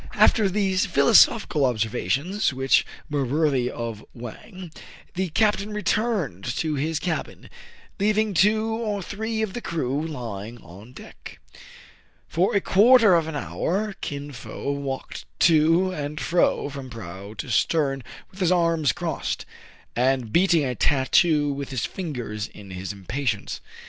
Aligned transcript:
205 0.13 0.23
After 0.31 0.49
these 0.49 0.85
philosophical 0.87 1.63
observations, 1.63 2.51
which 2.51 2.87
were 3.11 3.23
worthy 3.23 3.69
of 3.69 4.03
Wang, 4.15 4.71
the 5.13 5.29
captain 5.29 5.73
returned 5.73 6.43
to 6.55 6.73
his 6.73 6.97
cabin, 6.97 7.51
leaving 7.99 8.33
two 8.33 8.65
or 8.65 9.03
three 9.03 9.43
of 9.43 9.53
the 9.53 9.61
crew 9.61 10.01
lying 10.03 10.57
on 10.63 10.91
deck. 10.91 11.37
For 12.27 12.55
a 12.55 12.61
quarter 12.61 13.13
of 13.13 13.27
an 13.27 13.35
hour 13.35 13.93
Kin 14.01 14.31
Fo 14.31 14.71
walked 14.71 15.25
to 15.41 15.91
and 15.91 16.19
fro 16.19 16.67
from 16.67 16.89
prow 16.89 17.35
to 17.35 17.51
stern, 17.51 18.01
with 18.31 18.39
his 18.39 18.51
arms 18.51 18.93
crossed, 18.93 19.45
and 19.95 20.33
beating 20.33 20.65
a 20.65 20.73
tattoo 20.73 21.53
with 21.53 21.69
his 21.69 21.85
fingers 21.85 22.47
in 22.47 22.71
his 22.71 22.91
impatience. 22.91 23.61